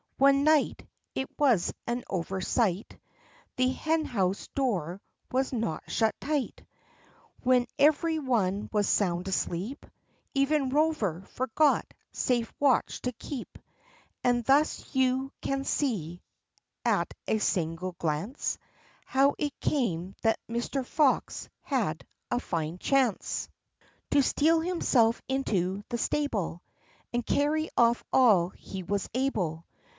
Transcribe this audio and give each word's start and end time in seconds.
One 0.17 0.43
night— 0.43 0.87
it 1.15 1.29
was 1.37 1.73
an 1.87 2.03
oversight— 2.09 2.99
The 3.57 3.69
hen 3.71 4.05
house 4.05 4.47
door 4.49 4.99
was 5.31 5.51
not 5.53 5.89
shut 5.91 6.15
tight; 6.19 6.63
When 7.43 7.67
every 7.77 8.17
one 8.19 8.69
was 8.71 8.87
sound 8.87 9.27
asleep,— 9.27 9.85
Even 10.35 10.71
Eover 10.71 11.25
forgot 11.27 11.91
safe 12.11 12.51
watch 12.59 13.01
to 13.01 13.11
keep,— 13.13 13.57
And 14.23 14.43
thus 14.45 14.93
you 14.95 15.31
can 15.41 15.63
see, 15.63 16.21
at 16.85 17.13
a 17.27 17.37
single 17.37 17.93
glance, 17.93 18.57
How 19.05 19.33
it 19.37 19.59
came 19.59 20.15
that 20.21 20.39
Mr. 20.49 20.83
Fox 20.85 21.47
had 21.61 22.05
a 22.29 22.39
fine 22.39 22.77
chance 22.79 23.49
16 24.11 24.11
THE 24.11 24.17
LIFE 24.17 24.17
AND 24.17 24.17
ADVENTURES 24.17 24.23
To 24.23 24.29
steal 24.29 24.59
himself 25.01 25.21
into 25.27 25.83
the 25.89 25.97
stable, 25.99 26.63
And 27.13 27.23
carry 27.25 27.69
off 27.77 28.03
all 28.13 28.49
he 28.49 28.81
was 28.83 29.07
able. 29.13 29.65